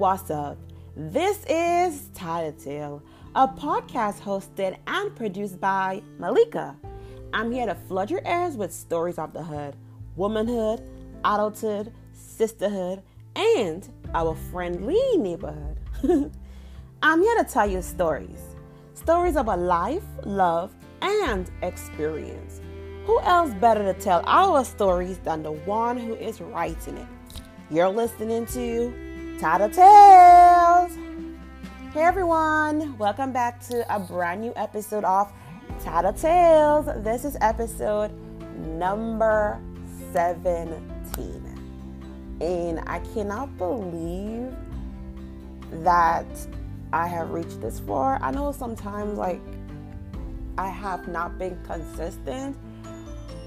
[0.00, 0.56] What's up?
[0.96, 3.02] This is Tattletale,
[3.34, 6.74] a podcast hosted and produced by Melika.
[7.34, 9.76] I'm here to flood your ears with stories of the hood,
[10.16, 10.80] womanhood,
[11.22, 13.02] adulthood, sisterhood,
[13.36, 15.76] and our friendly neighborhood.
[17.02, 18.40] I'm here to tell you stories.
[18.94, 22.62] Stories about life, love, and experience.
[23.04, 27.06] Who else better to tell our stories than the one who is writing it?
[27.70, 29.09] You're listening to
[29.40, 30.94] Tattletales.
[31.94, 35.32] Hey everyone, welcome back to a brand new episode of
[35.82, 37.02] Tattletales.
[37.02, 38.12] This is episode
[38.58, 39.58] number
[40.12, 40.76] 17.
[42.42, 44.54] And I cannot believe
[45.84, 46.26] that
[46.92, 48.22] I have reached this far.
[48.22, 49.40] I know sometimes like
[50.58, 52.58] I have not been consistent,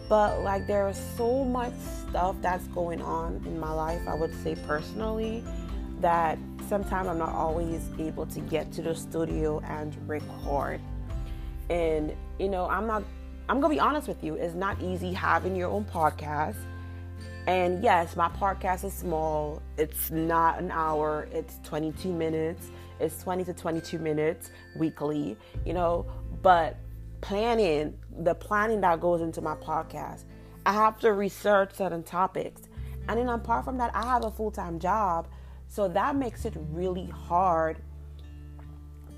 [0.10, 1.74] but like there is so much
[2.10, 5.44] stuff that's going on in my life, I would say personally,
[6.04, 6.38] that
[6.68, 10.80] sometimes I'm not always able to get to the studio and record.
[11.70, 13.04] And you know, I'm not
[13.50, 16.58] I'm gonna be honest with you, it's not easy having your own podcast.
[17.48, 19.62] And yes, my podcast is small.
[19.78, 22.70] It's not an hour, it's 22 minutes.
[23.00, 26.06] It's 20 to 22 minutes weekly, you know,
[26.42, 26.78] but
[27.22, 30.24] planning, the planning that goes into my podcast,
[30.66, 32.62] I have to research certain topics.
[33.08, 35.28] And then apart from that, I have a full time job.
[35.74, 37.78] So that makes it really hard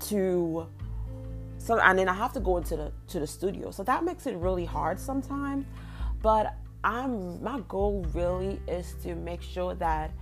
[0.08, 0.66] to
[1.58, 3.70] so and then I have to go into the to the studio.
[3.70, 5.66] So that makes it really hard sometimes.
[6.22, 10.12] But I'm my goal really is to make sure that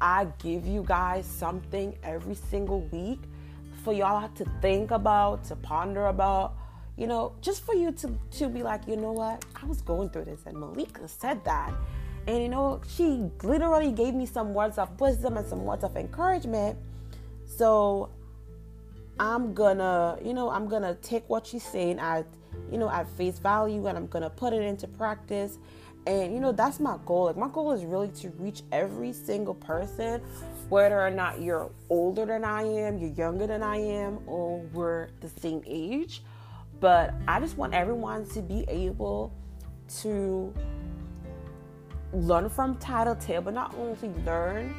[0.00, 3.20] I give you guys something every single week
[3.84, 6.56] for y'all to think about, to ponder about,
[6.96, 10.10] you know, just for you to to be like, you know what, I was going
[10.10, 11.72] through this, and Melika said that,
[12.28, 15.96] and you know, she literally gave me some words of wisdom and some words of
[15.96, 16.76] encouragement.
[17.46, 18.10] So
[19.18, 22.26] I'm gonna, you know, I'm gonna take what she's saying at,
[22.70, 25.56] you know, at face value, and I'm gonna put it into practice.
[26.06, 27.24] And you know, that's my goal.
[27.24, 30.20] Like my goal is really to reach every single person,
[30.68, 35.08] whether or not you're older than I am, you're younger than I am, or we're
[35.20, 36.22] the same age.
[36.78, 39.32] But I just want everyone to be able
[40.00, 40.52] to
[42.12, 44.74] learn from Tattletale, but not only learn,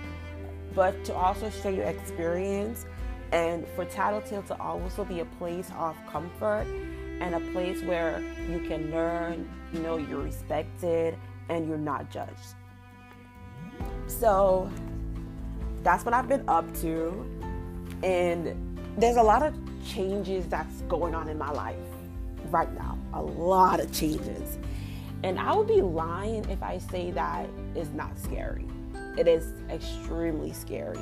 [0.73, 2.85] but to also share your experience
[3.31, 6.66] and for Tattletale to also be a place of comfort
[7.22, 11.18] and a place where you can learn, you know, you're respected
[11.50, 12.56] and you're not judged.
[14.07, 14.72] So
[15.84, 17.25] that's what I've been up to.
[18.03, 19.53] And there's a lot of
[19.85, 21.75] changes that's going on in my life
[22.50, 22.97] right now.
[23.13, 24.57] A lot of changes.
[25.24, 28.66] And I would be lying if I say that it's not scary.
[29.18, 31.00] It is extremely scary.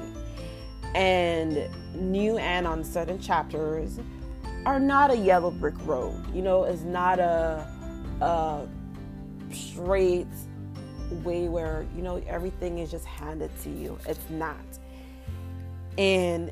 [0.96, 4.00] And new and on certain chapters
[4.66, 6.24] are not a yellow brick road.
[6.34, 7.68] You know, it's not a,
[8.22, 8.68] a
[9.54, 10.28] straight
[11.24, 13.98] way where, you know, everything is just handed to you.
[14.08, 14.58] It's not.
[15.98, 16.52] And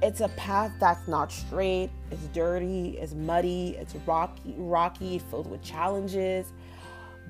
[0.00, 5.62] it's a path that's not straight, it's dirty, it's muddy, it's rocky, rocky, filled with
[5.62, 6.52] challenges.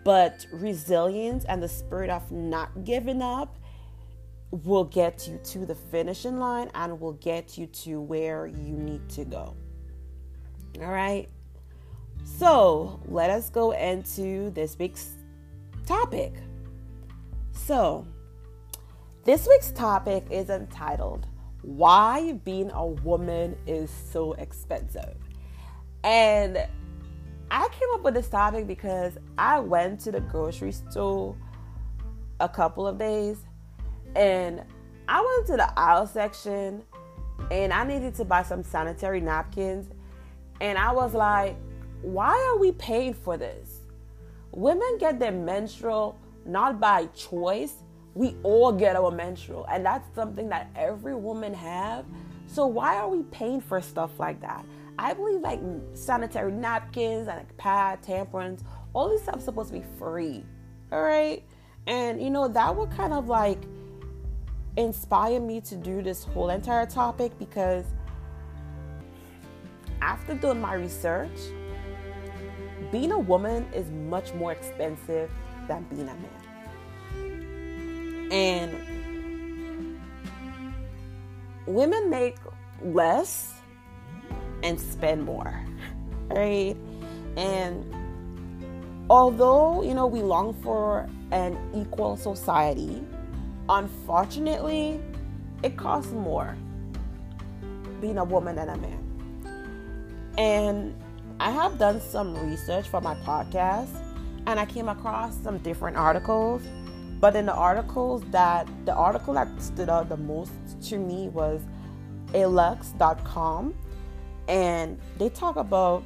[0.08, 3.58] But resilience and the spirit of not giving up
[4.50, 9.06] will get you to the finishing line and will get you to where you need
[9.10, 9.54] to go.
[10.80, 11.28] All right.
[12.24, 15.10] So let us go into this week's
[15.84, 16.32] topic.
[17.52, 18.06] So,
[19.25, 21.26] this week's topic is entitled
[21.60, 25.16] Why Being a Woman is So Expensive.
[26.02, 26.66] And
[27.50, 31.36] I came up with this topic because I went to the grocery store
[32.41, 33.38] a couple of days
[34.14, 34.62] and
[35.09, 36.82] I went to the aisle section
[37.50, 39.88] and I needed to buy some sanitary napkins
[40.60, 41.56] and I was like,
[42.03, 43.81] why are we paying for this?
[44.52, 46.19] Women get their menstrual
[46.49, 47.75] not by choice.
[48.14, 52.05] We all get our menstrual, and that's something that every woman have.
[52.46, 54.64] So why are we paying for stuff like that?
[54.99, 55.61] I believe like
[55.95, 58.62] sanitary napkins and like pad, tampons,
[58.93, 60.45] all these stuff supposed to be free.
[60.91, 61.45] All right.
[61.87, 63.62] And you know, that would kind of like
[64.77, 67.85] inspire me to do this whole entire topic because
[70.00, 71.39] after doing my research,
[72.91, 75.31] being a woman is much more expensive
[75.67, 76.31] than being a man.
[78.31, 79.99] And
[81.67, 82.37] women make
[82.83, 83.57] less
[84.62, 85.64] and spend more,
[86.28, 86.76] right?
[87.37, 87.84] And
[89.10, 93.02] although, you know, we long for an equal society,
[93.69, 95.00] unfortunately,
[95.62, 96.56] it costs more
[98.00, 99.05] being a woman than a man.
[100.38, 100.94] And
[101.40, 103.90] I have done some research for my podcast
[104.46, 106.62] and I came across some different articles.
[107.20, 110.52] But in the articles that the article that stood out the most
[110.88, 111.61] to me was
[112.28, 113.75] alux.com
[114.49, 116.03] and they talk about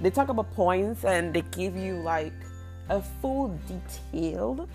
[0.00, 2.32] they talk about points and they give you like
[2.88, 4.68] a full detailed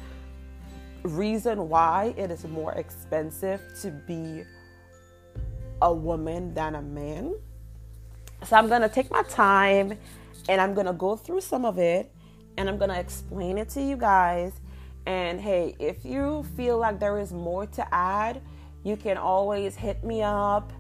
[1.04, 4.44] reason why it is more expensive to be
[5.82, 7.36] a woman than a man.
[8.46, 9.98] So I'm going to take my time
[10.50, 12.12] and I'm going to go through some of it
[12.58, 14.54] and I'm going to explain it to you guys.
[15.06, 18.42] And hey, if you feel like there is more to add,
[18.84, 20.72] you can always hit me up.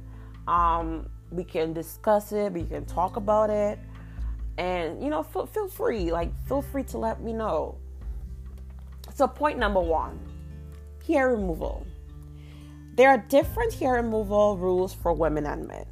[0.47, 3.79] Um, we can discuss it, we can talk about it.
[4.57, 7.77] And, you know, feel, feel free, like, feel free to let me know.
[9.15, 10.19] So, point number one
[11.07, 11.85] hair removal.
[12.95, 15.85] There are different hair removal rules for women and men.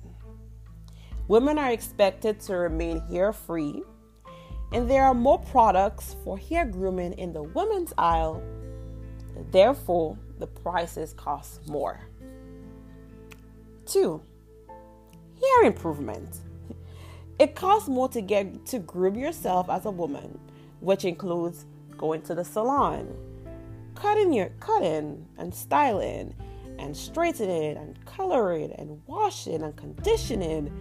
[1.28, 3.84] Women are expected to remain hair free,
[4.72, 8.44] and there are more products for hair grooming in the women's aisle.
[9.52, 12.00] Therefore, the prices cost more.
[13.86, 14.22] Two,
[15.42, 16.38] hair improvement.
[17.40, 20.40] It costs more to get to groom yourself as a woman,
[20.82, 21.66] which includes
[21.98, 23.16] going to the salon,
[23.96, 26.36] cutting your cutting and styling
[26.78, 30.72] and straightening and coloring and washing and conditioning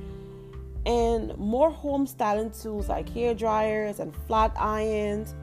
[0.86, 5.34] and more home styling tools like hair dryers and flat irons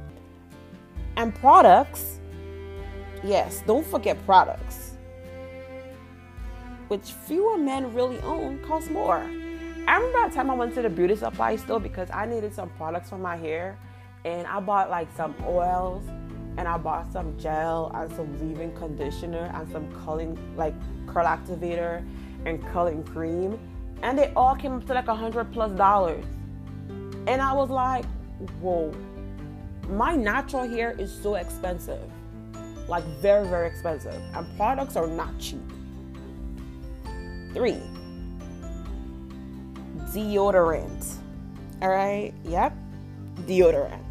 [1.18, 2.20] and products.
[3.24, 4.85] Yes, don't forget products,
[6.88, 9.18] which fewer men really own, cost more.
[9.88, 12.70] I remember that time I went to the beauty supply store because I needed some
[12.72, 13.78] products for my hair,
[14.24, 16.04] and I bought like some oils,
[16.58, 20.74] and I bought some gel and some leave-in conditioner and some curling like
[21.06, 22.04] curl activator
[22.46, 23.60] and curling cream,
[24.02, 26.26] and they all came up to like a hundred plus dollars,
[27.28, 28.06] and I was like,
[28.62, 28.94] whoa,
[29.90, 32.10] my natural hair is so expensive,
[32.88, 35.62] like very very expensive, and products are not cheap.
[37.56, 37.82] Three
[40.16, 41.16] deodorant.
[41.82, 42.74] All right, yep,
[43.48, 44.02] deodorant.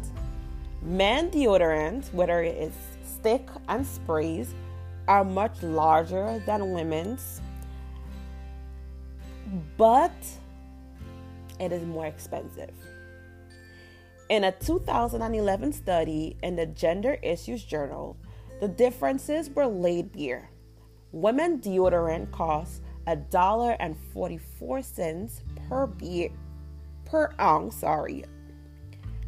[0.83, 4.53] Men deodorant, whether it is stick and sprays,
[5.07, 7.41] are much larger than women's,
[9.77, 10.13] but
[11.59, 12.73] it is more expensive.
[14.29, 18.17] In a 2011 study in the Gender Issues Journal,
[18.59, 20.49] the differences were laid bare.
[21.11, 26.29] Women deodorant costs a dollar and 44 cents per beer
[27.05, 28.25] per ounce, sorry,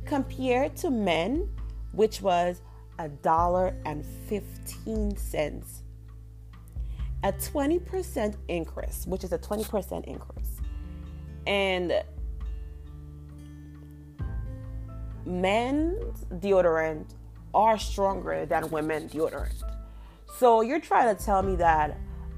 [0.05, 1.49] compared to men,
[1.91, 2.61] which was
[2.99, 5.83] a dollar and 15 cents.
[7.23, 10.61] A 20% increase, which is a 20% increase.
[11.45, 12.03] And
[15.25, 17.13] men's deodorant
[17.53, 19.63] are stronger than women's deodorant.
[20.35, 21.97] So you're trying to tell me that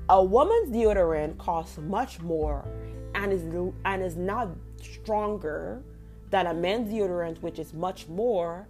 [0.10, 2.66] a woman's deodorant costs much more
[3.14, 3.44] and is
[3.86, 4.50] and is not
[4.82, 5.84] stronger
[6.32, 8.68] than a man's deodorant, which is much more,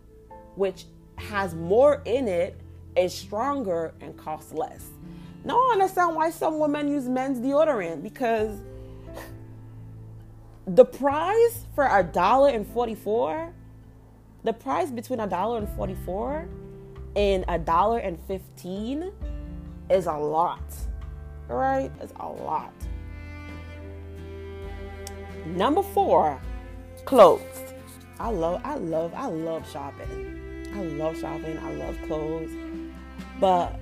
[0.56, 0.86] which
[1.16, 2.60] has more in it,
[2.96, 4.86] is stronger and costs less.
[5.46, 8.62] Now I understand why some women use men's deodorant because
[10.68, 13.54] the price for a dollar and forty-four,
[14.44, 16.48] the price between a dollar and forty-four
[17.16, 19.12] and a dollar and fifteen
[19.90, 20.62] is a lot.
[21.50, 22.74] All right, it's a lot.
[25.46, 26.40] Number four,
[27.06, 27.42] clothes.
[28.20, 30.70] I love, I love, I love shopping.
[30.76, 31.58] I love shopping.
[31.58, 32.52] I love clothes.
[33.40, 33.80] But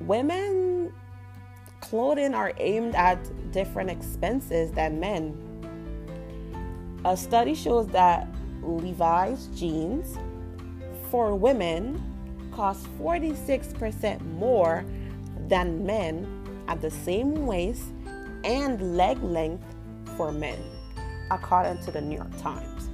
[0.00, 0.92] women
[1.80, 3.18] clothing are aimed at
[3.52, 5.42] different expenses than men.
[7.04, 8.28] A study shows that
[8.62, 10.18] Levi's jeans
[11.10, 12.02] for women
[12.52, 14.84] cost 46% more
[15.48, 16.35] than men
[16.68, 17.84] at the same waist
[18.44, 19.64] and leg length
[20.16, 20.58] for men
[21.30, 22.88] according to the New York Times.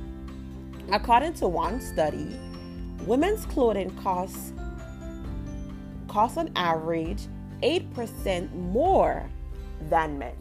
[0.91, 2.37] According to one study,
[3.07, 4.53] women's clothing costs
[6.09, 7.27] cost on average
[7.63, 9.29] 8% more
[9.89, 10.37] than men.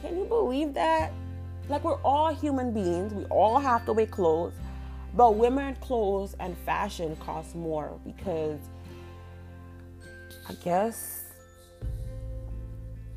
[0.00, 1.12] Can you believe that?
[1.68, 4.52] Like we're all human beings, we all have to wear clothes,
[5.16, 8.60] but women clothes and fashion cost more because
[10.48, 11.23] I guess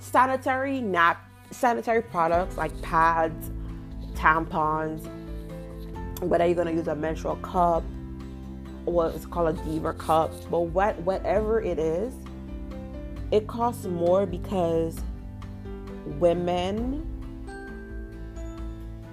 [0.00, 1.22] sanitary nap
[1.52, 3.52] sanitary products like pads,
[4.14, 5.08] tampons,
[6.20, 7.84] whether you're gonna use a menstrual cup
[8.86, 12.14] or it's called a diva cup, but what whatever it is,
[13.30, 15.00] it costs more because
[16.18, 17.04] women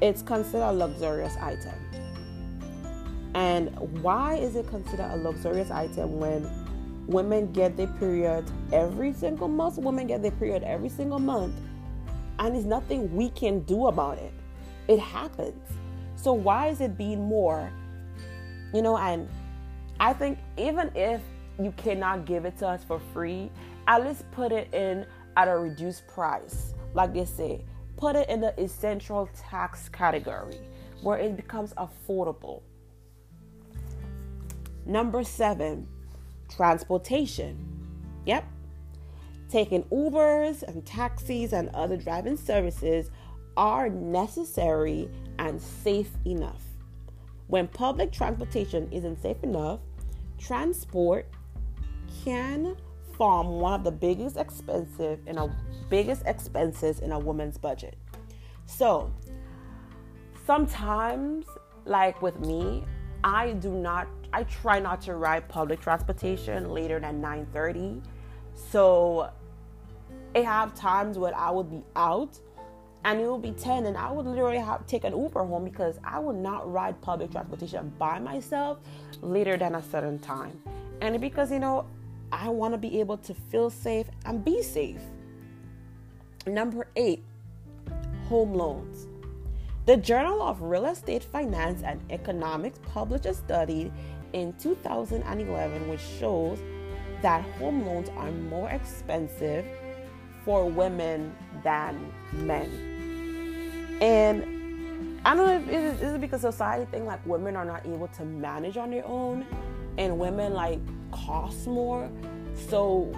[0.01, 1.73] it's considered a luxurious item.
[3.35, 6.47] And why is it considered a luxurious item when
[7.07, 9.77] women get their period every single month?
[9.77, 11.55] Women get their period every single month,
[12.37, 14.33] and there's nothing we can do about it.
[14.87, 15.63] It happens.
[16.23, 17.69] So why is it being more?
[18.73, 19.27] You know, and
[19.99, 21.19] I think even if
[21.61, 23.51] you cannot give it to us for free,
[23.87, 26.75] at least put it in at a reduced price.
[26.93, 27.65] Like they say,
[27.97, 30.61] put it in the essential tax category
[31.01, 32.61] where it becomes affordable.
[34.85, 35.89] Number seven,
[36.47, 37.57] transportation.
[38.25, 38.45] Yep.
[39.49, 43.11] Taking Ubers and taxis and other driving services
[43.57, 46.63] are necessary and safe enough.
[47.47, 49.79] When public transportation isn't safe enough,
[50.39, 51.27] transport
[52.23, 52.75] can
[53.17, 55.55] form one of the biggest expensive in a
[55.89, 57.95] biggest expenses in a woman's budget.
[58.65, 59.13] So
[60.45, 61.45] sometimes,
[61.85, 62.83] like with me,
[63.23, 68.01] I do not I try not to ride public transportation later than 9:30.
[68.55, 69.29] So
[70.35, 72.39] I have times when I would be out
[73.05, 75.99] and it will be 10 and I would literally have take an Uber home because
[76.03, 78.79] I would not ride public transportation by myself
[79.21, 80.59] later than a certain time.
[81.01, 81.85] And because you know,
[82.31, 85.01] I want to be able to feel safe and be safe.
[86.47, 87.23] Number 8,
[88.27, 89.07] home loans.
[89.85, 93.91] The Journal of Real Estate Finance and Economics published a study
[94.31, 96.59] in 2011 which shows
[97.21, 99.65] that home loans are more expensive
[100.45, 102.92] for women than men.
[104.01, 108.07] And I don't know if it is, because society think like women are not able
[108.09, 109.45] to manage on their own
[109.97, 110.79] and women like
[111.11, 112.09] cost more.
[112.67, 113.13] So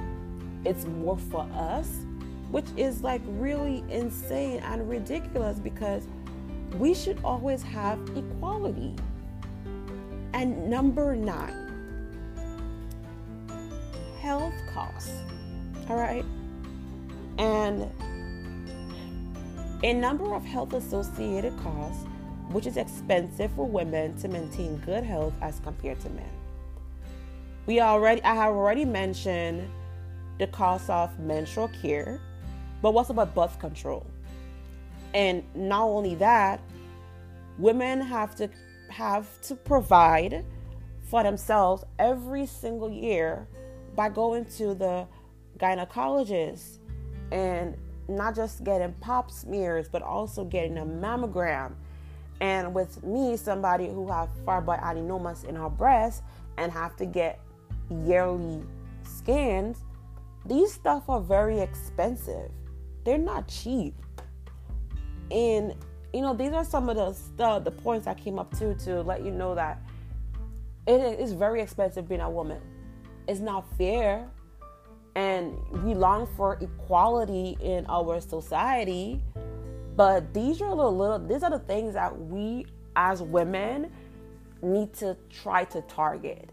[0.66, 1.90] it's more for us,
[2.52, 6.08] which is like really insane and ridiculous because
[6.78, 8.94] we should always have equality.
[10.34, 11.72] And number nine,
[14.22, 15.12] health costs.
[15.90, 16.26] All right.
[17.38, 17.90] And
[19.84, 22.06] a number of health associated costs,
[22.50, 26.30] which is expensive for women to maintain good health as compared to men.
[27.66, 29.68] We already I have already mentioned
[30.38, 32.22] the cost of menstrual care,
[32.82, 34.06] but what's about birth control?
[35.14, 36.62] And not only that,
[37.58, 38.50] women have to
[38.90, 40.46] have to provide
[41.10, 43.48] for themselves every single year
[43.96, 45.08] by going to the
[45.58, 46.80] gynecologist
[47.32, 51.74] and not just getting pap smears, but also getting a mammogram.
[52.42, 56.24] And with me, somebody who have fibroid adenomas in her breast
[56.58, 57.40] and have to get
[57.90, 58.64] yearly
[59.04, 59.84] scans,
[60.46, 62.52] these stuff are very expensive.
[63.04, 63.96] They're not cheap.
[65.32, 65.76] And
[66.14, 69.02] you know, these are some of the stuff, the points I came up to to
[69.02, 69.82] let you know that
[70.88, 72.62] it is very expensive being a woman.
[73.28, 74.30] It's not fair
[75.16, 79.22] and we long for equality in our society.
[79.96, 83.92] But these are the little these are the things that we as women
[84.62, 86.50] need to try to target.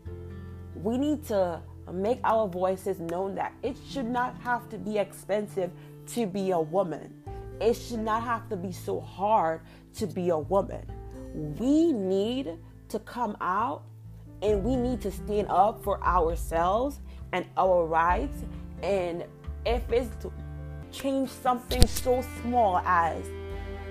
[0.77, 1.61] We need to
[1.93, 5.71] make our voices known that it should not have to be expensive
[6.09, 7.13] to be a woman.
[7.61, 9.61] It should not have to be so hard
[9.97, 10.85] to be a woman.
[11.59, 13.83] We need to come out
[14.41, 17.01] and we need to stand up for ourselves
[17.33, 18.45] and our rights.
[18.83, 19.25] And
[19.65, 20.33] if it's to
[20.91, 23.25] change something so small as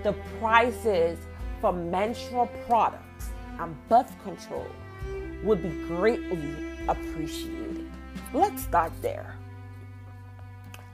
[0.04, 1.18] the prices
[1.60, 3.30] for menstrual products
[3.60, 4.68] and birth control
[5.44, 6.56] would be greatly
[6.88, 7.90] appreciated.
[8.34, 9.36] Let's start there.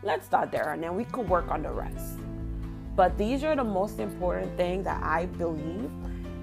[0.04, 2.20] Let's start there and then we could work on the rest.
[2.96, 5.92] But these are the most important things that I believe.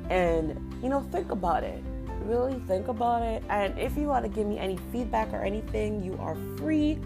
[0.09, 1.83] And, you know, think about it.
[2.25, 3.43] Really think about it.
[3.49, 6.99] And if you want to give me any feedback or anything, you are free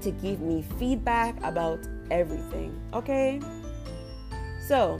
[0.00, 1.80] to give me feedback about
[2.10, 2.78] everything.
[2.94, 3.40] Okay?
[4.66, 4.98] So,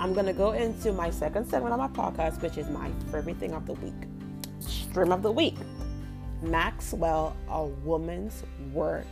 [0.00, 3.52] I'm to go into my second segment of my podcast, which is my favorite thing
[3.52, 3.94] of the week.
[4.60, 5.56] Stream of the week.
[6.42, 9.06] Maxwell, A Woman's Work,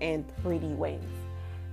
[0.00, 1.04] and Pretty Wings.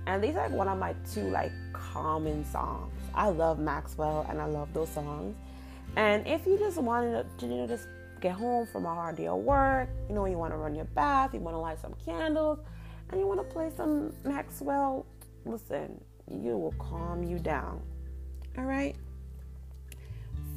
[0.06, 2.95] And these are one of my two like common songs.
[3.16, 5.34] I love Maxwell and I love those songs.
[5.96, 7.88] And if you just wanted to, you know, just
[8.20, 10.84] get home from a hard day of work, you know, you want to run your
[10.84, 12.58] bath, you want to light some candles,
[13.10, 15.06] and you want to play some Maxwell,
[15.44, 17.80] listen, you will calm you down.
[18.58, 18.96] All right.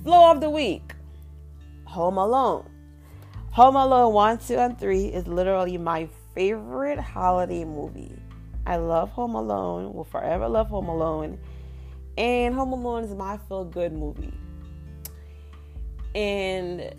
[0.03, 0.93] Flow of the week
[1.85, 2.69] Home Alone.
[3.51, 8.17] Home Alone 1, 2, and 3 is literally my favorite holiday movie.
[8.65, 11.39] I love Home Alone, will forever love Home Alone.
[12.17, 14.33] And Home Alone is my feel good movie.
[16.15, 16.93] And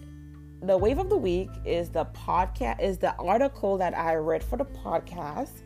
[0.62, 4.57] the wave of the week is the podcast is the article that I read for
[4.57, 5.62] the podcast.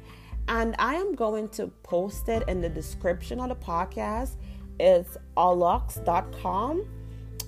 [0.48, 4.36] And I am going to post it in the description of the podcast.
[4.78, 6.86] It's alux.com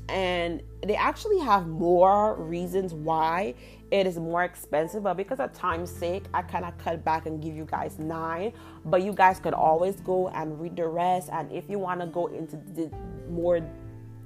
[0.09, 3.55] and they actually have more reasons why
[3.90, 7.43] it is more expensive but because of time's sake i kind of cut back and
[7.43, 8.52] give you guys nine.
[8.85, 12.06] But you guys could always go and read the rest and if you want to
[12.06, 12.91] go into the
[13.28, 13.61] more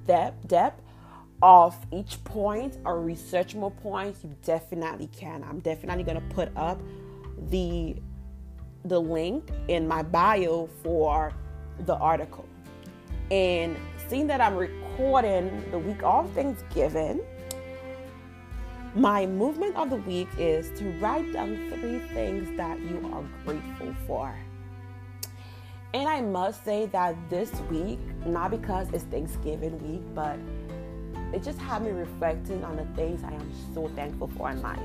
[0.05, 0.81] depth depth
[1.41, 5.43] of each point or research more points you definitely can.
[5.43, 6.79] I'm definitely going to put up
[7.49, 7.95] the
[8.85, 11.33] the link in my bio for
[11.85, 12.47] the article.
[13.29, 17.21] And seeing that I'm recording the week of Thanksgiving,
[18.95, 23.95] my movement of the week is to write down three things that you are grateful
[24.05, 24.35] for.
[25.93, 30.37] And I must say that this week, not because it's Thanksgiving week, but
[31.33, 34.79] it just had me reflecting on the things I am so thankful for in life.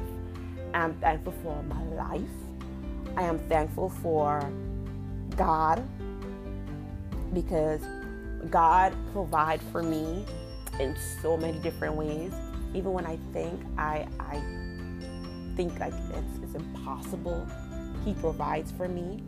[0.75, 2.21] I'm thankful for my life.
[3.17, 4.49] I am thankful for
[5.37, 5.83] God
[7.33, 7.81] because
[8.51, 10.25] God provide for me
[10.79, 12.33] in so many different ways.
[12.77, 14.43] Even when I think I I
[15.57, 17.47] think like it's, it's impossible,
[18.05, 19.23] He provides for me.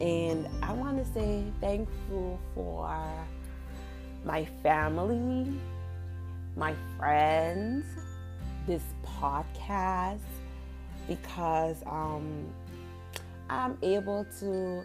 [0.00, 2.90] And I want to say thankful for
[4.24, 5.52] my family,
[6.56, 7.84] my friends,
[8.66, 10.20] this podcast,
[11.06, 12.46] because um,
[13.50, 14.82] I'm able to.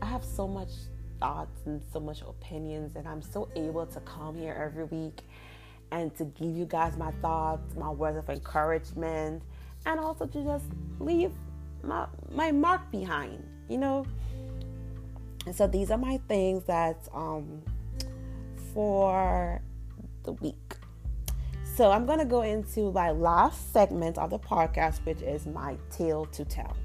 [0.00, 0.70] I have so much
[1.18, 5.22] thoughts and so much opinions, and I'm so able to come here every week
[5.90, 9.42] and to give you guys my thoughts, my words of encouragement,
[9.86, 10.66] and also to just
[11.00, 11.32] leave
[11.82, 14.04] my, my mark behind, you know.
[15.46, 17.62] And so these are my things that um,
[18.74, 19.62] for
[20.24, 20.74] the week.
[21.74, 26.26] So I'm gonna go into my last segment of the podcast, which is my tale
[26.26, 26.76] to tell.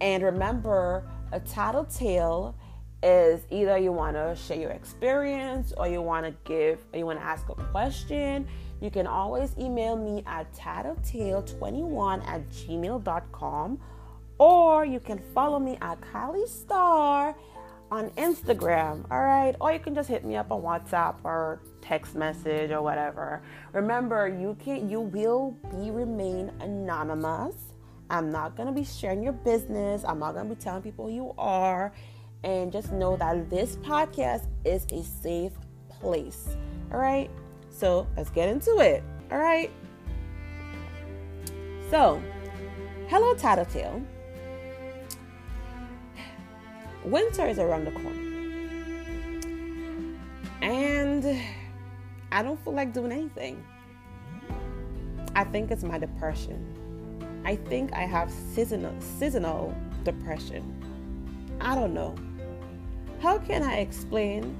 [0.00, 2.56] And remember, a tattletale
[3.02, 7.06] is either you want to share your experience or you want to give or you
[7.06, 8.46] want to ask a question
[8.80, 13.78] you can always email me at tattletale21 at gmail.com
[14.38, 17.36] or you can follow me at kylie star
[17.90, 22.16] on instagram all right or you can just hit me up on whatsapp or text
[22.16, 23.42] message or whatever.
[23.72, 27.54] Remember you can you will be remain anonymous.
[28.10, 30.04] I'm not to be sharing your business.
[30.04, 31.92] I'm not to be telling people who you are
[32.44, 35.52] and just know that this podcast is a safe
[35.88, 36.48] place.
[36.92, 37.30] All right.
[37.70, 39.02] So let's get into it.
[39.30, 39.70] All right.
[41.90, 42.20] So,
[43.08, 44.02] hello, Tattletale.
[47.04, 48.26] Winter is around the corner.
[50.62, 51.40] And
[52.32, 53.64] I don't feel like doing anything.
[55.36, 57.42] I think it's my depression.
[57.44, 60.64] I think I have seasonal seasonal depression.
[61.60, 62.14] I don't know.
[63.20, 64.54] How can I explain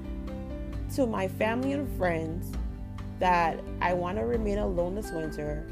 [0.94, 2.52] to my family and friends
[3.18, 5.66] that I want to remain alone this winter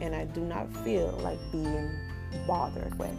[0.00, 1.90] and I do not feel like being
[2.46, 3.14] bothered with?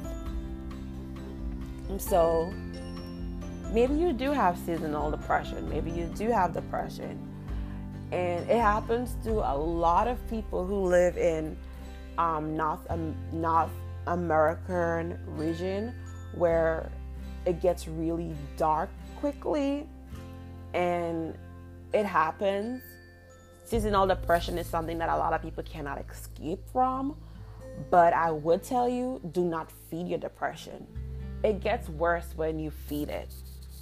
[1.98, 2.54] So
[3.72, 7.24] maybe you do have seasonal depression, maybe you do have depression.
[8.12, 11.58] And it happens to a lot of people who live in
[12.18, 13.72] um, North, um, North
[14.06, 15.94] American region
[16.34, 16.90] where
[17.48, 19.88] it gets really dark quickly
[20.74, 21.34] and
[21.94, 22.84] it happens.
[23.64, 27.16] Seasonal depression is something that a lot of people cannot escape from.
[27.90, 30.86] But I would tell you do not feed your depression.
[31.44, 33.32] It gets worse when you feed it.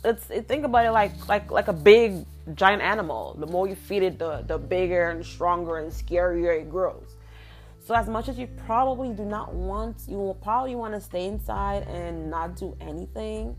[0.03, 3.35] It's it, think about it like like like a big giant animal.
[3.39, 7.14] The more you feed it, the the bigger and stronger and scarier it grows.
[7.85, 11.25] So as much as you probably do not want, you will probably want to stay
[11.25, 13.55] inside and not do anything.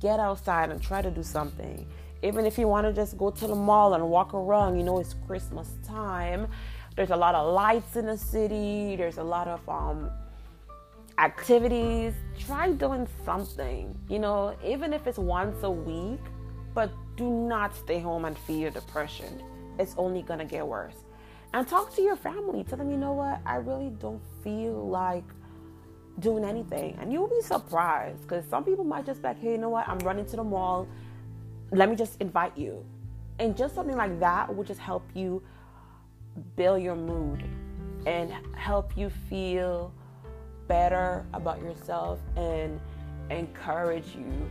[0.00, 1.86] Get outside and try to do something.
[2.22, 4.98] Even if you want to just go to the mall and walk around, you know
[5.00, 6.48] it's Christmas time.
[6.96, 8.96] There's a lot of lights in the city.
[8.96, 10.10] There's a lot of um,
[11.18, 12.14] activities.
[12.38, 16.20] Try doing something, you know, even if it's once a week,
[16.72, 19.42] but do not stay home and your depression.
[19.78, 21.04] It's only gonna get worse.
[21.54, 22.64] And talk to your family.
[22.64, 25.24] Tell them, you know what, I really don't feel like
[26.18, 26.96] doing anything.
[27.00, 29.88] And you'll be surprised because some people might just be like, hey, you know what,
[29.88, 30.86] I'm running to the mall.
[31.70, 32.84] Let me just invite you.
[33.38, 35.42] And just something like that will just help you
[36.56, 37.44] build your mood
[38.06, 39.92] and help you feel
[40.66, 42.80] better about yourself and
[43.30, 44.50] encourage you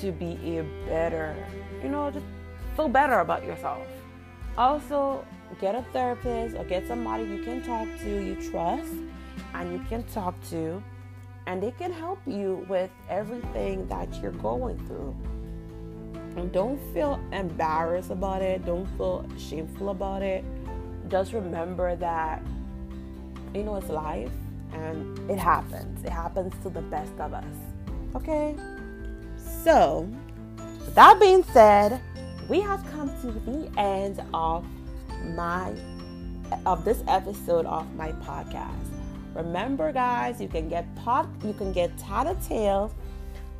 [0.00, 1.34] to be a better,
[1.82, 2.24] you know, just
[2.76, 3.86] feel better about yourself.
[4.56, 5.24] Also,
[5.56, 8.92] get a therapist or get somebody you can talk to, you trust,
[9.54, 10.82] and you can talk to,
[11.46, 15.16] and they can help you with everything that you're going through.
[16.36, 20.44] And don't feel embarrassed about it, don't feel shameful about it.
[21.08, 22.42] Just remember that,
[23.54, 24.30] you know, it's life
[24.72, 26.04] and it happens.
[26.04, 27.44] It happens to the best of us.
[28.14, 28.54] Okay?
[29.64, 30.08] So,
[30.94, 32.00] that being said,
[32.48, 34.64] we have come to the end of
[35.36, 35.74] my
[36.64, 38.74] of this episode of my podcast.
[39.34, 42.92] Remember guys, you can get pod you can get Tattletales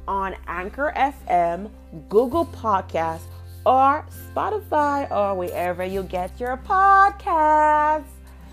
[0.06, 1.70] on Anchor FM,
[2.08, 3.26] Google Podcasts,
[3.66, 8.04] or Spotify or wherever you get your podcasts.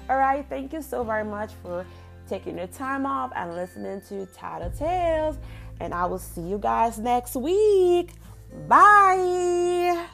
[0.10, 1.86] All right, thank you so very much for
[2.28, 5.38] taking your time off and listening to Tattletales.
[5.80, 8.12] And I will see you guys next week.
[8.68, 10.06] Bye.